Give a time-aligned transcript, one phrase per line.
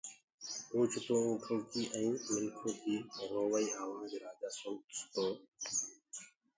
[0.75, 2.99] اوچتو اُنٚٺو ڪيٚ ائيٚنٚ مِنکو ڪيٚ
[3.31, 5.25] رُووآئيٚ آواج رآجآ سُڻس تو